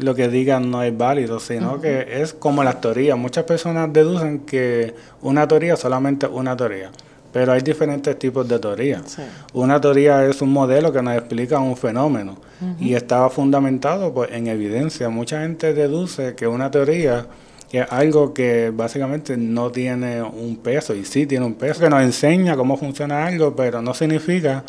lo 0.00 0.14
que 0.14 0.28
digan 0.28 0.70
no 0.70 0.82
es 0.82 0.96
válido, 0.96 1.40
sino 1.40 1.80
que 1.80 2.22
es 2.22 2.32
como 2.32 2.64
las 2.64 2.80
teorías. 2.80 3.16
Muchas 3.16 3.44
personas 3.44 3.92
deducen 3.92 4.40
que 4.40 4.94
una 5.22 5.46
teoría 5.46 5.74
es 5.74 5.80
solamente 5.80 6.26
una 6.26 6.56
teoría, 6.56 6.90
pero 7.32 7.52
hay 7.52 7.60
diferentes 7.60 8.18
tipos 8.18 8.48
de 8.48 8.58
teorías. 8.58 9.18
Una 9.52 9.80
teoría 9.80 10.26
es 10.26 10.42
un 10.42 10.52
modelo 10.52 10.92
que 10.92 11.02
nos 11.02 11.14
explica 11.14 11.58
un 11.58 11.76
fenómeno 11.76 12.36
y 12.78 12.94
está 12.94 13.28
fundamentado 13.30 14.12
pues, 14.12 14.30
en 14.32 14.46
evidencia. 14.46 15.08
Mucha 15.08 15.42
gente 15.42 15.74
deduce 15.74 16.34
que 16.34 16.46
una 16.46 16.70
teoría 16.70 17.26
es 17.72 17.86
algo 17.90 18.34
que 18.34 18.72
básicamente 18.74 19.36
no 19.36 19.70
tiene 19.70 20.22
un 20.22 20.56
peso, 20.56 20.94
y 20.94 21.04
sí 21.04 21.26
tiene 21.26 21.46
un 21.46 21.54
peso, 21.54 21.80
que 21.80 21.88
nos 21.88 22.02
enseña 22.02 22.56
cómo 22.56 22.76
funciona 22.76 23.26
algo, 23.26 23.54
pero 23.54 23.80
no 23.80 23.94
significa 23.94 24.64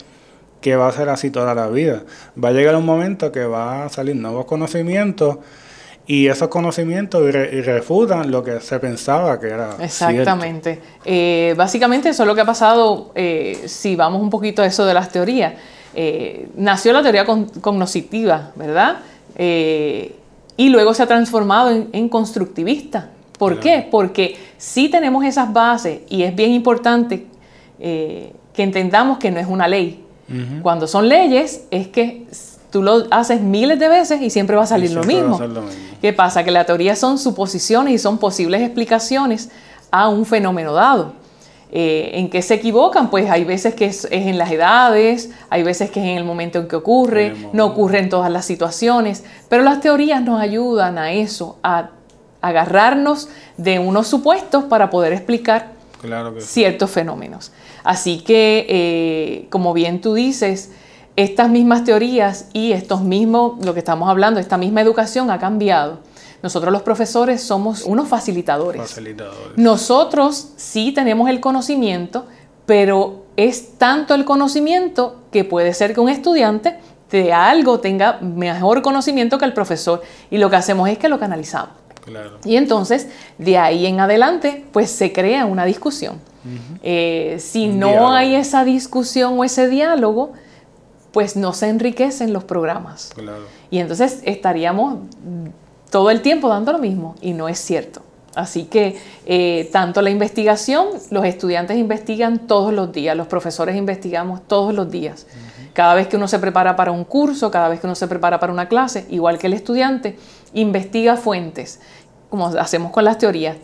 que 0.62 0.75
va 0.75 0.88
a 0.88 0.91
ser 0.91 1.10
así 1.10 1.32
toda 1.32 1.53
la 1.53 1.68
vida. 1.68 2.03
Va 2.41 2.50
a 2.50 2.51
llegar 2.51 2.75
un 2.75 2.86
momento 2.86 3.32
que 3.32 3.46
va 3.46 3.86
a 3.86 3.89
salir 3.89 4.15
nuevos 4.15 4.46
conocimientos 4.46 5.38
y 6.08 6.27
esos 6.27 6.50
conocimientos 6.50 7.34
refutan 7.34 8.32
lo 8.32 8.44
que 8.44 8.60
se 8.60 8.80
pensaba 8.80 9.39
que 9.39 9.48
era. 9.48 9.75
Exactamente. 9.80 10.80
Eh, 11.06 11.53
básicamente 11.58 12.10
eso 12.10 12.24
es 12.24 12.27
lo 12.27 12.36
que 12.36 12.41
ha 12.41 12.46
pasado, 12.46 13.12
eh, 13.15 13.63
si 13.65 13.96
vamos 13.96 14.22
un 14.22 14.30
poquito 14.30 14.62
a 14.62 14.65
eso 14.65 14.86
de 14.86 14.94
las 14.94 15.10
teorías. 15.10 15.53
Eh, 15.94 16.50
nació 16.56 16.94
la 16.94 17.01
teoría 17.01 17.25
cognoscitiva, 17.25 18.51
¿verdad? 18.56 19.00
y 20.58 20.70
luego 20.70 20.94
se 20.94 21.01
ha 21.01 21.08
transformado 21.08 21.72
en, 21.91 22.10
constructivista. 22.10 23.10
¿Por 23.39 23.60
qué? 23.60 23.88
Porque 23.89 24.38
si 24.58 24.89
tenemos 24.89 25.25
esas 25.25 25.51
bases 25.51 26.01
y 26.10 26.22
es 26.24 26.36
bien 26.36 26.51
importante 26.51 27.25
que 27.80 28.34
entendamos 28.63 29.18
que 29.18 29.32
no 29.32 29.39
es 29.39 29.48
una 29.48 29.68
ley, 29.68 30.03
cuando 30.61 30.88
son 30.88 31.09
leyes, 31.09 31.65
es 31.71 31.88
que 31.88 32.25
tú 32.71 32.81
lo 32.81 33.05
haces 33.11 33.41
miles 33.41 33.79
de 33.79 33.88
veces 33.88 34.21
y 34.21 34.29
siempre 34.29 34.55
va 34.55 34.63
a 34.63 34.67
salir 34.67 34.91
lo, 34.91 35.03
mismo. 35.03 35.39
¿Qué 36.01 36.13
pasa? 36.13 36.43
Que 36.43 36.51
la 36.51 36.65
teoría 36.65 36.95
son 36.95 37.17
suposiciones 37.17 37.93
y 37.93 37.97
son 37.97 38.17
posibles 38.17 38.61
explicaciones 38.61 39.50
a 39.91 40.07
un 40.07 40.25
fenómeno 40.25 40.73
dado. 40.73 41.13
Eh, 41.73 42.11
¿En 42.15 42.29
qué 42.29 42.41
se 42.41 42.55
equivocan? 42.55 43.09
Pues 43.09 43.29
hay 43.29 43.45
veces 43.45 43.75
que 43.75 43.85
es, 43.85 44.07
en 44.11 44.38
las 44.38 44.51
edades, 44.51 45.29
hay 45.50 45.63
veces 45.63 45.89
que 45.89 46.01
es 46.01 46.05
en 46.05 46.17
el 46.17 46.25
momento 46.25 46.59
en 46.59 46.67
que 46.67 46.75
ocurre, 46.75 47.33
no 47.53 47.65
ocurre 47.65 48.00
en 48.00 48.09
todas 48.09 48.29
las 48.29 48.45
situaciones, 48.45 49.23
pero 49.47 49.63
las 49.63 49.79
teorías 49.79 50.21
nos 50.21 50.41
ayudan 50.41 50.97
a 50.97 51.13
eso, 51.13 51.57
a 51.63 51.91
agarrarnos 52.41 53.29
de 53.55 53.79
unos 53.79 54.07
supuestos 54.07 54.65
para 54.65 54.89
poder 54.89 55.13
explicar 55.13 55.71
ciertos 56.39 56.89
fenómenos. 56.89 57.51
Así 57.83 58.19
que, 58.19 58.65
eh, 58.69 59.47
como 59.50 59.73
bien 59.73 60.01
tú 60.01 60.13
dices, 60.13 60.71
estas 61.15 61.50
mismas 61.50 61.83
teorías 61.83 62.47
y 62.53 62.71
estos 62.71 63.01
mismos, 63.01 63.63
lo 63.65 63.73
que 63.73 63.79
estamos 63.79 64.09
hablando, 64.09 64.39
esta 64.39 64.57
misma 64.57 64.81
educación 64.81 65.29
ha 65.31 65.39
cambiado. 65.39 66.00
Nosotros 66.41 66.71
los 66.71 66.81
profesores 66.81 67.43
somos 67.43 67.83
unos 67.83 68.07
facilitadores. 68.07 68.81
facilitadores. 68.81 69.57
Nosotros 69.57 70.53
sí 70.55 70.91
tenemos 70.91 71.29
el 71.29 71.39
conocimiento, 71.39 72.25
pero 72.65 73.25
es 73.35 73.77
tanto 73.77 74.15
el 74.15 74.25
conocimiento 74.25 75.17
que 75.31 75.43
puede 75.43 75.73
ser 75.73 75.93
que 75.93 76.00
un 76.00 76.09
estudiante 76.09 76.79
de 77.11 77.33
algo 77.33 77.79
tenga 77.79 78.19
mejor 78.21 78.81
conocimiento 78.81 79.38
que 79.38 79.45
el 79.45 79.53
profesor 79.53 80.01
y 80.29 80.38
lo 80.38 80.50
que 80.50 80.55
hacemos 80.55 80.89
es 80.89 80.97
que 80.97 81.09
lo 81.09 81.19
canalizamos. 81.19 81.75
Y 82.45 82.55
entonces, 82.55 83.09
de 83.38 83.57
ahí 83.57 83.85
en 83.85 84.00
adelante, 84.00 84.65
pues 84.71 84.89
se 84.89 85.13
crea 85.13 85.45
una 85.45 85.65
discusión. 85.65 86.19
Eh, 86.83 87.38
si 87.39 87.67
no 87.67 88.12
hay 88.12 88.36
esa 88.36 88.63
discusión 88.63 89.38
o 89.38 89.43
ese 89.43 89.67
diálogo, 89.67 90.33
pues 91.12 91.36
no 91.36 91.53
se 91.53 91.69
enriquecen 91.69 92.33
los 92.33 92.43
programas. 92.43 93.12
Y 93.69 93.79
entonces 93.79 94.21
estaríamos 94.24 95.00
todo 95.89 96.10
el 96.10 96.21
tiempo 96.21 96.48
dando 96.48 96.71
lo 96.71 96.79
mismo 96.79 97.15
y 97.21 97.33
no 97.33 97.50
es 97.50 97.60
cierto. 97.60 98.01
Así 98.33 98.63
que 98.63 98.98
eh, 99.25 99.69
tanto 99.74 100.01
la 100.01 100.10
investigación, 100.10 100.88
los 101.10 101.25
estudiantes 101.25 101.77
investigan 101.77 102.48
todos 102.48 102.74
los 102.74 102.93
días, 102.93 103.15
los 103.17 103.27
profesores 103.27 103.75
investigamos 103.75 104.41
todos 104.48 104.74
los 104.74 104.89
días. 104.89 105.27
Cada 105.74 105.93
vez 105.95 106.07
que 106.07 106.15
uno 106.15 106.27
se 106.27 106.39
prepara 106.39 106.75
para 106.75 106.91
un 106.91 107.03
curso, 107.03 107.51
cada 107.51 107.67
vez 107.67 107.81
que 107.81 107.88
uno 107.88 107.95
se 107.95 108.07
prepara 108.07 108.39
para 108.39 108.53
una 108.53 108.67
clase, 108.69 109.05
igual 109.10 109.38
que 109.38 109.48
el 109.48 109.53
estudiante, 109.53 110.17
investiga 110.53 111.17
fuentes, 111.17 111.81
como 112.29 112.48
hacemos 112.48 112.91
con 112.91 113.03
las 113.03 113.17
teorías. 113.17 113.57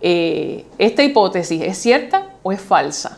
Eh, 0.00 0.64
¿Esta 0.78 1.02
hipótesis 1.02 1.62
es 1.62 1.78
cierta 1.78 2.28
o 2.42 2.52
es 2.52 2.60
falsa? 2.60 3.16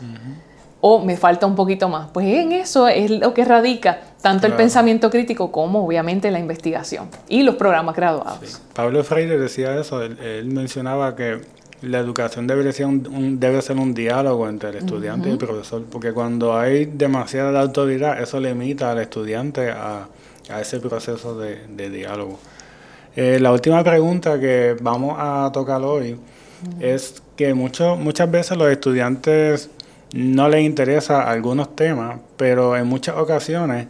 O 0.79 1.03
me 1.03 1.17
falta 1.17 1.45
un 1.45 1.55
poquito 1.55 1.89
más. 1.89 2.09
Pues 2.11 2.27
en 2.27 2.51
eso 2.51 2.87
es 2.87 3.09
lo 3.09 3.33
que 3.33 3.43
radica 3.43 4.01
tanto 4.21 4.47
el 4.47 4.53
pensamiento 4.53 5.09
crítico 5.09 5.51
como 5.51 5.85
obviamente 5.85 6.31
la 6.31 6.39
investigación 6.39 7.07
y 7.27 7.43
los 7.43 7.55
programas 7.55 7.95
graduados. 7.95 8.61
Pablo 8.73 9.03
Freire 9.03 9.37
decía 9.37 9.79
eso, 9.79 10.01
él, 10.01 10.45
mencionaba 10.45 11.15
que 11.15 11.41
la 11.81 11.99
educación 11.99 12.47
debe 12.47 12.71
ser 12.73 12.85
un, 12.85 13.39
debe 13.39 13.61
ser 13.61 13.77
un 13.77 13.93
diálogo 13.93 14.47
entre 14.47 14.69
el 14.69 14.75
estudiante 14.77 15.29
y 15.29 15.33
el 15.33 15.37
profesor, 15.37 15.83
porque 15.91 16.11
cuando 16.13 16.57
hay 16.57 16.85
demasiada 16.85 17.61
autoridad, 17.61 18.21
eso 18.21 18.39
limita 18.39 18.91
al 18.91 18.99
estudiante 18.99 19.69
a, 19.71 20.07
ese 20.59 20.79
proceso 20.79 21.37
de 21.37 21.89
diálogo. 21.89 22.39
Eh, 23.19 23.39
la 23.39 23.51
última 23.51 23.83
pregunta 23.83 24.39
que 24.39 24.77
vamos 24.79 25.15
a 25.17 25.49
tocar 25.51 25.81
hoy 25.81 26.19
es 26.79 27.21
que 27.35 27.53
muchas 27.53 28.31
veces 28.31 28.57
los 28.57 28.71
estudiantes 28.71 29.69
no 30.13 30.49
les 30.49 30.63
interesa 30.63 31.29
algunos 31.29 31.75
temas, 31.75 32.19
pero 32.37 32.75
en 32.77 32.87
muchas 32.87 33.17
ocasiones 33.17 33.87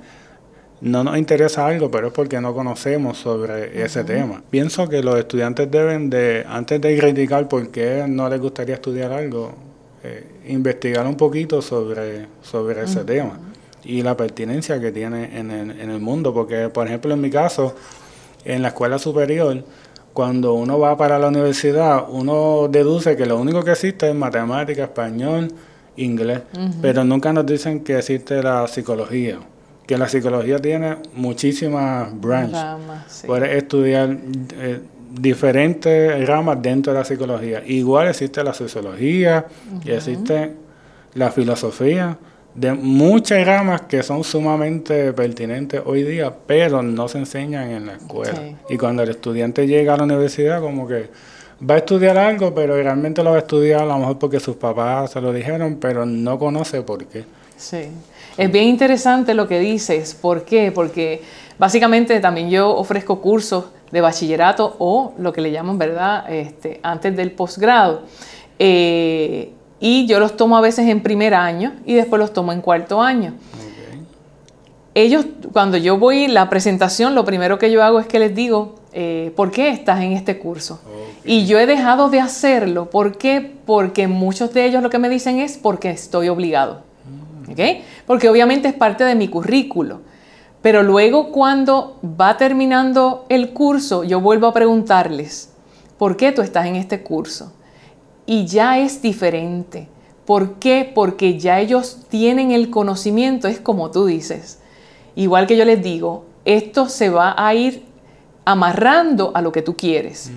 no 0.81 1.03
nos 1.03 1.17
interesa 1.17 1.65
algo, 1.65 1.89
pero 1.89 2.07
es 2.07 2.13
porque 2.13 2.39
no 2.39 2.53
conocemos 2.53 3.17
sobre 3.17 3.83
ese 3.83 4.03
tema. 4.03 4.43
Pienso 4.49 4.87
que 4.87 5.01
los 5.01 5.17
estudiantes 5.17 5.69
deben 5.71 6.09
de, 6.09 6.45
antes 6.47 6.79
de 6.81 6.97
criticar 6.97 7.47
por 7.47 7.69
qué 7.69 8.05
no 8.07 8.29
les 8.29 8.39
gustaría 8.39 8.75
estudiar 8.75 9.11
algo, 9.11 9.53
eh, 10.03 10.25
investigar 10.47 11.05
un 11.07 11.15
poquito 11.15 11.61
sobre, 11.61 12.27
sobre 12.41 12.83
ese 12.83 13.03
tema 13.03 13.39
y 13.83 14.01
la 14.01 14.17
pertinencia 14.17 14.79
que 14.79 14.91
tiene 14.91 15.39
en 15.39 15.49
el, 15.49 15.71
en 15.79 15.89
el 15.89 15.99
mundo, 15.99 16.33
porque 16.33 16.69
por 16.69 16.87
ejemplo 16.87 17.13
en 17.13 17.21
mi 17.21 17.29
caso, 17.29 17.73
en 18.43 18.61
la 18.61 18.69
escuela 18.69 18.99
superior, 18.99 19.63
cuando 20.17 20.55
uno 20.55 20.79
va 20.79 20.97
para 20.97 21.19
la 21.19 21.27
universidad, 21.27 22.05
uno 22.09 22.67
deduce 22.71 23.15
que 23.15 23.27
lo 23.27 23.37
único 23.37 23.63
que 23.63 23.73
existe 23.73 24.09
es 24.09 24.15
matemática, 24.15 24.85
español, 24.85 25.47
inglés, 25.95 26.41
pero 26.81 27.03
nunca 27.03 27.31
nos 27.31 27.45
dicen 27.45 27.81
que 27.81 27.99
existe 27.99 28.41
la 28.41 28.67
psicología, 28.67 29.37
que 29.85 29.95
la 29.95 30.09
psicología 30.09 30.57
tiene 30.57 30.95
muchísimas 31.13 32.19
branches. 32.19 32.65
Puedes 33.27 33.57
estudiar 33.57 34.17
eh, 34.53 34.81
diferentes 35.11 36.27
ramas 36.27 36.63
dentro 36.63 36.93
de 36.93 36.97
la 36.97 37.05
psicología. 37.05 37.61
Igual 37.67 38.07
existe 38.07 38.43
la 38.43 38.55
sociología, 38.55 39.45
y 39.85 39.91
existe 39.91 40.51
la 41.13 41.29
filosofía, 41.29 42.17
de 42.57 42.73
muchas 42.73 43.45
ramas 43.45 43.81
que 43.81 44.01
son 44.01 44.23
sumamente 44.23 45.13
pertinentes 45.13 45.79
hoy 45.85 46.01
día, 46.01 46.33
pero 46.47 46.81
no 46.81 47.07
se 47.07 47.19
enseñan 47.19 47.69
en 47.69 47.85
la 47.85 47.93
escuela. 47.93 48.41
Y 48.67 48.77
cuando 48.77 49.03
el 49.03 49.09
estudiante 49.09 49.67
llega 49.67 49.93
a 49.93 49.97
la 49.97 50.05
universidad, 50.05 50.59
como 50.59 50.87
que 50.87 51.07
va 51.69 51.75
a 51.75 51.77
estudiar 51.77 52.17
algo, 52.17 52.55
pero 52.55 52.75
realmente 52.75 53.23
lo 53.23 53.29
va 53.29 53.35
a 53.35 53.39
estudiar 53.41 53.81
a 53.81 53.85
lo 53.85 53.99
mejor 53.99 54.17
porque 54.17 54.39
sus 54.39 54.55
papás 54.55 55.11
se 55.11 55.21
lo 55.21 55.31
dijeron, 55.31 55.77
pero 55.79 56.03
no 56.07 56.39
conoce 56.39 56.81
por 56.81 57.05
qué. 57.05 57.25
Sí, 57.55 57.89
es 58.37 58.51
bien 58.51 58.65
interesante 58.65 59.35
lo 59.35 59.47
que 59.47 59.59
dices. 59.59 60.15
¿Por 60.15 60.43
qué? 60.43 60.71
Porque 60.71 61.21
básicamente 61.59 62.19
también 62.19 62.49
yo 62.49 62.75
ofrezco 62.75 63.21
cursos 63.21 63.65
de 63.91 64.01
bachillerato 64.01 64.75
o 64.79 65.13
lo 65.19 65.31
que 65.31 65.41
le 65.41 65.51
llaman, 65.51 65.77
¿verdad? 65.77 66.25
Este, 66.33 66.79
antes 66.81 67.15
del 67.15 67.31
posgrado. 67.33 68.01
Eh, 68.57 69.51
y 69.79 70.07
yo 70.07 70.19
los 70.19 70.35
tomo 70.37 70.57
a 70.57 70.61
veces 70.61 70.87
en 70.87 71.01
primer 71.01 71.33
año 71.33 71.73
y 71.85 71.93
después 71.93 72.19
los 72.19 72.33
tomo 72.33 72.51
en 72.51 72.61
cuarto 72.61 73.01
año. 73.01 73.33
Ellos, 74.93 75.27
cuando 75.53 75.77
yo 75.77 75.99
voy 75.99 76.27
la 76.27 76.49
presentación, 76.49 77.13
lo 77.13 77.23
primero 77.23 77.59
que 77.59 77.69
yo 77.69 77.83
hago 77.83 77.99
es 77.99 78.07
que 78.07 78.17
les 78.17 78.33
digo, 78.33 78.75
eh, 78.93 79.31
¿por 79.35 79.51
qué 79.51 79.69
estás 79.69 80.01
en 80.01 80.13
este 80.13 80.39
curso? 80.39 80.79
Y 81.23 81.45
yo 81.45 81.59
he 81.59 81.67
dejado 81.67 82.09
de 82.09 82.19
hacerlo. 82.19 82.89
¿Por 82.89 83.15
qué? 83.15 83.57
Porque 83.67 84.07
muchos 84.07 84.53
de 84.55 84.65
ellos 84.65 84.81
lo 84.81 84.89
que 84.89 84.97
me 84.97 85.07
dicen 85.07 85.37
es 85.37 85.57
porque 85.57 85.91
estoy 85.91 86.29
obligado. 86.29 86.81
¿Ok? 87.47 87.59
Porque 88.07 88.27
obviamente 88.27 88.69
es 88.69 88.73
parte 88.73 89.03
de 89.03 89.13
mi 89.13 89.27
currículo. 89.27 90.01
Pero 90.63 90.81
luego 90.81 91.31
cuando 91.31 91.99
va 92.19 92.35
terminando 92.37 93.27
el 93.29 93.53
curso, 93.53 94.03
yo 94.03 94.19
vuelvo 94.19 94.47
a 94.47 94.53
preguntarles, 94.53 95.51
¿por 95.99 96.17
qué 96.17 96.31
tú 96.31 96.41
estás 96.41 96.65
en 96.65 96.75
este 96.75 97.03
curso? 97.03 97.53
Y 98.27 98.45
ya 98.45 98.77
es 98.77 99.01
diferente. 99.01 99.87
¿Por 100.25 100.55
qué? 100.55 100.91
Porque 100.93 101.39
ya 101.39 101.59
ellos 101.59 101.99
tienen 102.09 102.51
el 102.51 102.69
conocimiento, 102.69 103.47
es 103.47 103.59
como 103.59 103.89
tú 103.89 104.05
dices. 104.05 104.59
Igual 105.15 105.47
que 105.47 105.57
yo 105.57 105.65
les 105.65 105.81
digo, 105.81 106.25
esto 106.45 106.89
se 106.89 107.09
va 107.09 107.33
a 107.37 107.55
ir 107.55 107.85
amarrando 108.45 109.31
a 109.33 109.41
lo 109.41 109.51
que 109.51 109.61
tú 109.61 109.75
quieres. 109.75 110.31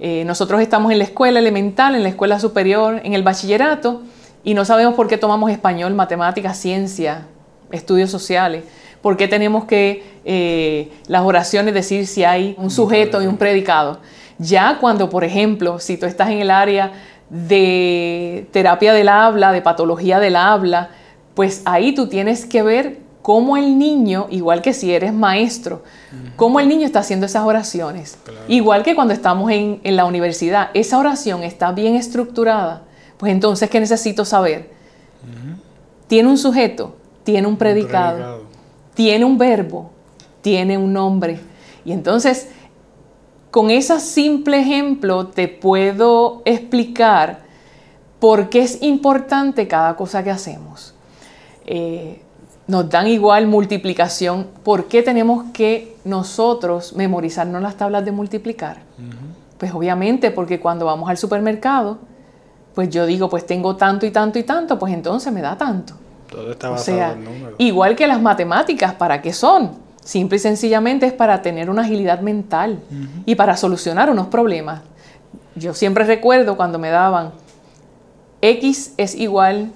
Eh, 0.00 0.24
nosotros 0.26 0.60
estamos 0.60 0.92
en 0.92 0.98
la 0.98 1.04
escuela 1.04 1.38
elemental, 1.38 1.94
en 1.94 2.02
la 2.02 2.08
escuela 2.08 2.38
superior, 2.38 3.00
en 3.04 3.14
el 3.14 3.22
bachillerato, 3.22 4.02
y 4.44 4.54
no 4.54 4.64
sabemos 4.64 4.94
por 4.94 5.08
qué 5.08 5.18
tomamos 5.18 5.50
español, 5.50 5.94
matemáticas, 5.94 6.58
ciencia, 6.58 7.26
estudios 7.70 8.10
sociales. 8.10 8.64
¿Por 9.02 9.16
qué 9.16 9.28
tenemos 9.28 9.64
que 9.64 10.02
eh, 10.24 10.90
las 11.06 11.22
oraciones 11.22 11.74
decir 11.74 12.06
si 12.06 12.24
hay 12.24 12.54
un 12.58 12.70
sujeto 12.70 13.22
y 13.22 13.26
un 13.26 13.36
predicado? 13.36 14.00
Ya 14.38 14.78
cuando, 14.80 15.08
por 15.10 15.24
ejemplo, 15.24 15.78
si 15.78 15.96
tú 15.96 16.06
estás 16.06 16.30
en 16.30 16.40
el 16.40 16.50
área 16.50 16.92
de 17.30 18.48
terapia 18.52 18.92
del 18.92 19.08
habla, 19.08 19.52
de 19.52 19.62
patología 19.62 20.18
del 20.20 20.36
habla, 20.36 20.90
pues 21.34 21.62
ahí 21.64 21.94
tú 21.94 22.08
tienes 22.08 22.46
que 22.46 22.62
ver 22.62 22.98
cómo 23.22 23.56
el 23.56 23.78
niño, 23.78 24.26
igual 24.30 24.62
que 24.62 24.72
si 24.72 24.92
eres 24.92 25.12
maestro, 25.12 25.82
cómo 26.36 26.60
el 26.60 26.68
niño 26.68 26.86
está 26.86 27.00
haciendo 27.00 27.26
esas 27.26 27.44
oraciones. 27.44 28.18
Igual 28.48 28.82
que 28.82 28.94
cuando 28.94 29.12
estamos 29.12 29.50
en, 29.52 29.80
la 29.84 30.06
universidad, 30.06 30.70
esa 30.72 30.98
oración 30.98 31.42
está 31.42 31.72
bien 31.72 31.94
estructurada. 31.94 32.84
Pues 33.18 33.32
entonces, 33.32 33.68
¿qué 33.68 33.80
necesito 33.80 34.24
saber? 34.24 34.70
Tiene 36.06 36.28
un 36.28 36.38
sujeto, 36.38 36.96
tiene 37.22 37.46
un 37.46 37.58
predicado, 37.58 38.44
tiene 38.94 39.26
un 39.26 39.36
verbo, 39.36 39.90
tiene 40.40 40.78
un 40.78 40.94
nombre. 40.94 41.38
Y 41.84 41.92
entonces, 41.92 42.48
con 43.50 43.70
ese 43.70 43.98
simple 44.00 44.60
ejemplo 44.60 45.28
te 45.28 45.48
puedo 45.48 46.42
explicar 46.44 47.40
por 48.20 48.48
qué 48.48 48.60
es 48.60 48.82
importante 48.82 49.68
cada 49.68 49.96
cosa 49.96 50.22
que 50.22 50.30
hacemos. 50.30 50.94
Eh, 51.64 52.20
nos 52.66 52.90
dan 52.90 53.06
igual 53.06 53.46
multiplicación, 53.46 54.46
¿por 54.62 54.86
qué 54.88 55.02
tenemos 55.02 55.44
que 55.52 55.96
nosotros 56.04 56.94
memorizarnos 56.94 57.62
las 57.62 57.76
tablas 57.76 58.04
de 58.04 58.12
multiplicar? 58.12 58.82
Pues 59.56 59.72
obviamente 59.72 60.30
porque 60.30 60.60
cuando 60.60 60.84
vamos 60.84 61.08
al 61.08 61.16
supermercado, 61.16 61.98
pues 62.74 62.90
yo 62.90 63.06
digo, 63.06 63.28
pues 63.28 63.46
tengo 63.46 63.74
tanto 63.76 64.04
y 64.04 64.10
tanto 64.10 64.38
y 64.38 64.42
tanto, 64.42 64.78
pues 64.78 64.92
entonces 64.92 65.32
me 65.32 65.40
da 65.40 65.56
tanto. 65.56 65.94
Todo 66.30 66.52
está 66.52 66.68
basado 66.68 66.96
o 66.96 67.00
sea, 67.00 67.12
en 67.12 67.24
números. 67.24 67.54
Igual 67.58 67.96
que 67.96 68.06
las 68.06 68.20
matemáticas, 68.20 68.94
¿para 68.94 69.22
qué 69.22 69.32
son? 69.32 69.87
Simple 70.08 70.36
y 70.36 70.40
sencillamente 70.40 71.04
es 71.04 71.12
para 71.12 71.42
tener 71.42 71.68
una 71.68 71.82
agilidad 71.82 72.20
mental 72.20 72.80
y 73.26 73.34
para 73.34 73.58
solucionar 73.58 74.08
unos 74.08 74.28
problemas. 74.28 74.80
Yo 75.54 75.74
siempre 75.74 76.02
recuerdo 76.04 76.56
cuando 76.56 76.78
me 76.78 76.88
daban 76.88 77.32
X 78.40 78.94
es 78.96 79.14
igual 79.14 79.70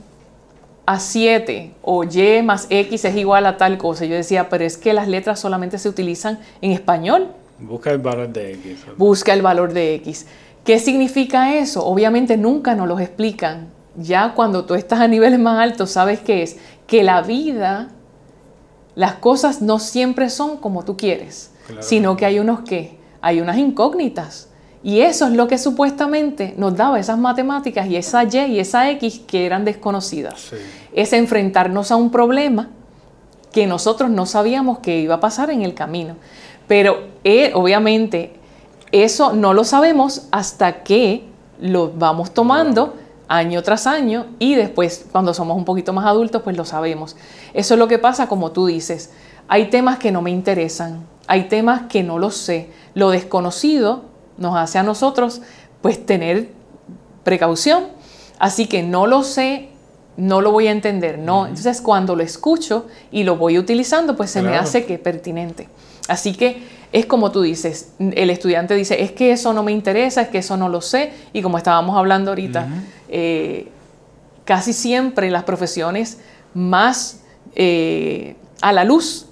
a 0.87 1.01
7 1.01 1.75
o 1.83 2.05
Y 2.05 2.41
más 2.43 2.67
X 2.71 3.05
es 3.05 3.15
igual 3.15 3.45
a 3.45 3.59
tal 3.59 3.77
cosa. 3.77 4.07
Yo 4.07 4.15
decía, 4.15 4.49
pero 4.49 4.65
es 4.65 4.79
que 4.79 4.95
las 4.95 5.07
letras 5.07 5.39
solamente 5.39 5.77
se 5.77 5.91
utilizan 5.91 6.39
en 6.62 6.73
español. 6.73 7.29
Busca 7.59 7.91
el 7.91 7.99
valor 7.99 8.33
de 8.33 8.55
X. 8.55 8.87
Busca 8.97 9.35
el 9.35 9.43
valor 9.43 9.75
de 9.75 9.97
X. 9.97 10.27
¿Qué 10.65 10.79
significa 10.79 11.59
eso? 11.59 11.85
Obviamente 11.85 12.39
nunca 12.39 12.75
nos 12.75 12.89
lo 12.89 12.99
explican. 12.99 13.67
Ya 13.99 14.33
cuando 14.33 14.65
tú 14.65 14.77
estás 14.77 15.01
a 15.01 15.09
niveles 15.09 15.39
más 15.39 15.59
altos, 15.59 15.91
sabes 15.91 16.21
qué 16.21 16.43
es. 16.43 16.57
Que 16.87 17.03
la 17.03 17.21
vida, 17.21 17.91
las 18.95 19.15
cosas 19.15 19.63
no 19.63 19.78
siempre 19.78 20.28
son 20.31 20.57
como 20.59 20.85
tú 20.85 20.97
quieres, 20.97 21.50
sino 21.81 22.17
que 22.17 22.26
hay 22.26 22.39
unos 22.39 22.61
que, 22.61 22.99
hay 23.21 23.41
unas 23.41 23.57
incógnitas. 23.57 24.49
Y 24.85 25.00
eso 25.00 25.26
es 25.26 25.33
lo 25.33 25.47
que 25.47 25.59
supuestamente 25.59 26.55
nos 26.57 26.76
daba 26.76 26.99
esas 26.99 27.19
matemáticas 27.19 27.87
y 27.87 27.97
esa 27.97 28.25
Y 28.25 28.39
y 28.39 28.59
esa 28.59 28.91
X 28.91 29.21
que 29.26 29.47
eran 29.47 29.65
desconocidas. 29.65 30.50
Es 30.93 31.13
enfrentarnos 31.13 31.93
a 31.93 31.97
un 31.97 32.11
problema 32.11 32.69
que 33.52 33.67
nosotros 33.67 34.11
no 34.11 34.26
sabíamos 34.26 34.81
que 34.81 34.99
iba 34.99 35.17
a 35.17 35.21
pasar 35.21 35.50
en 35.50 35.63
el 35.63 35.75
camino. 35.75 36.17
Pero 36.67 37.05
eh, 37.23 37.52
obviamente 37.55 38.33
eso 38.91 39.33
no 39.33 39.55
lo 39.55 39.65
sabemos 39.65 40.26
hasta 40.33 40.83
que 40.83 41.25
lo 41.61 41.93
vamos 41.93 42.35
tomando 42.35 42.95
año 43.32 43.62
tras 43.62 43.86
año 43.86 44.26
y 44.38 44.54
después 44.54 45.06
cuando 45.10 45.32
somos 45.32 45.56
un 45.56 45.64
poquito 45.64 45.92
más 45.92 46.04
adultos 46.06 46.42
pues 46.42 46.56
lo 46.56 46.64
sabemos. 46.64 47.16
Eso 47.54 47.75
es 47.75 47.78
lo 47.78 47.88
que 47.88 47.99
pasa 47.99 48.28
como 48.28 48.52
tú 48.52 48.66
dices. 48.66 49.10
Hay 49.49 49.71
temas 49.71 49.99
que 49.99 50.12
no 50.12 50.23
me 50.23 50.30
interesan, 50.30 51.06
hay 51.26 51.49
temas 51.49 51.82
que 51.88 52.02
no 52.02 52.18
los 52.18 52.36
sé. 52.36 52.71
Lo 52.95 53.10
desconocido 53.10 54.04
nos 54.36 54.56
hace 54.56 54.78
a 54.78 54.82
nosotros 54.82 55.40
pues 55.80 56.04
tener 56.04 56.50
precaución. 57.25 57.88
Así 58.38 58.66
que 58.66 58.82
no 58.82 59.06
lo 59.06 59.23
sé, 59.23 59.71
no 60.23 60.41
lo 60.41 60.52
voy 60.52 60.69
a 60.69 60.71
entender, 60.71 61.19
no. 61.19 61.47
Entonces 61.49 61.80
cuando 61.80 62.15
lo 62.15 62.23
escucho 62.23 62.87
y 63.11 63.25
lo 63.25 63.37
voy 63.37 63.58
utilizando, 63.58 64.17
pues 64.17 64.30
se 64.30 64.41
me 64.41 64.56
hace 64.56 64.87
que 64.87 64.95
es 64.95 65.00
pertinente. 65.00 65.69
Así 66.06 66.32
que 66.32 66.63
es 66.93 67.06
como 67.06 67.32
tú 67.32 67.43
dices, 67.43 67.95
el 67.99 68.30
estudiante 68.30 68.75
dice, 68.75 69.02
es 69.02 69.11
que 69.11 69.32
eso 69.32 69.52
no 69.52 69.65
me 69.65 69.73
interesa, 69.73 70.23
es 70.23 70.28
que 70.28 70.39
eso 70.39 70.56
no 70.56 70.69
lo 70.69 70.80
sé. 70.80 71.13
Y 71.32 71.43
como 71.43 71.58
estábamos 71.58 71.97
hablando 71.97 72.30
ahorita, 72.30 72.69
eh, 73.08 73.67
casi 74.45 74.73
siempre 74.73 75.28
las 75.28 75.43
profesiones 75.43 76.19
más 76.54 77.23
eh, 77.56 78.37
a 78.61 78.73
la 78.73 78.85
luz 78.85 79.26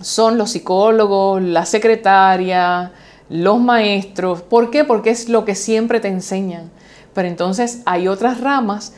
son 0.00 0.38
los 0.38 0.52
psicólogos, 0.52 1.42
la 1.42 1.66
secretaria, 1.66 2.92
los 3.28 3.58
maestros. 3.58 4.42
¿Por 4.42 4.70
qué? 4.70 4.84
Porque 4.84 5.10
es 5.10 5.28
lo 5.28 5.44
que 5.44 5.56
siempre 5.56 5.98
te 5.98 6.06
enseñan. 6.06 6.70
Pero 7.12 7.26
entonces 7.26 7.82
hay 7.86 8.06
otras 8.06 8.40
ramas 8.40 8.94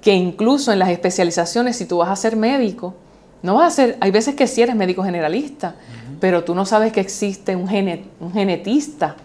que 0.00 0.14
incluso 0.14 0.72
en 0.72 0.78
las 0.78 0.90
especializaciones, 0.90 1.76
si 1.76 1.86
tú 1.86 1.98
vas 1.98 2.10
a 2.10 2.16
ser 2.16 2.36
médico, 2.36 2.94
no 3.42 3.54
vas 3.54 3.72
a 3.72 3.76
ser, 3.76 3.96
hay 4.00 4.10
veces 4.10 4.34
que 4.34 4.46
sí 4.46 4.62
eres 4.62 4.74
médico 4.74 5.02
generalista, 5.02 5.74
pero 6.20 6.44
tú 6.44 6.54
no 6.54 6.64
sabes 6.64 6.92
que 6.92 7.00
existe 7.00 7.54
un, 7.54 7.68
un 8.20 8.32
genetista, 8.32 9.16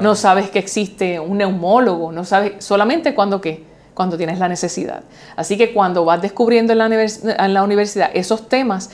no 0.00 0.14
sabes 0.14 0.50
que 0.50 0.58
existe 0.58 1.20
un 1.20 1.38
neumólogo, 1.38 2.12
no 2.12 2.24
sabes 2.24 2.64
solamente 2.64 3.14
cuando 3.14 3.40
qué, 3.40 3.62
cuando 3.94 4.16
tienes 4.16 4.38
la 4.38 4.48
necesidad. 4.48 5.02
Así 5.36 5.56
que 5.56 5.72
cuando 5.72 6.04
vas 6.04 6.20
descubriendo 6.20 6.72
en 6.72 6.78
la, 6.78 6.86
en 6.86 7.54
la 7.54 7.62
universidad 7.62 8.10
esos 8.14 8.48
temas, 8.48 8.90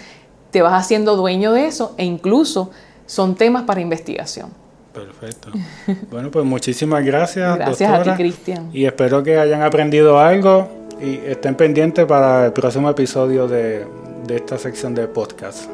te 0.50 0.62
vas 0.62 0.74
haciendo 0.74 1.16
dueño 1.16 1.52
de 1.52 1.66
eso 1.66 1.94
e 1.96 2.04
incluso 2.04 2.70
son 3.06 3.34
temas 3.34 3.62
para 3.62 3.80
investigación. 3.80 4.50
Perfecto. 4.92 5.50
Bueno, 6.10 6.30
pues 6.30 6.44
muchísimas 6.44 7.04
gracias. 7.04 7.56
Gracias 7.56 7.90
a 7.90 8.02
ti, 8.02 8.10
Cristian. 8.10 8.70
Y 8.72 8.84
espero 8.86 9.22
que 9.22 9.38
hayan 9.38 9.62
aprendido 9.62 10.18
algo 10.18 10.68
y 11.00 11.16
estén 11.26 11.54
pendientes 11.54 12.06
para 12.06 12.46
el 12.46 12.52
próximo 12.52 12.90
episodio 12.90 13.46
de, 13.46 13.86
de 14.26 14.36
esta 14.36 14.58
sección 14.58 14.94
de 14.94 15.06
podcast. 15.08 15.68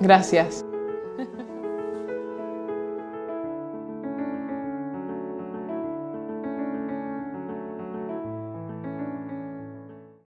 Gracias. 0.00 0.64